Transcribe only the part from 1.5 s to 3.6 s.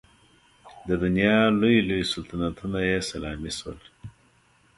لوی لوی سلطنتونه یې سلامي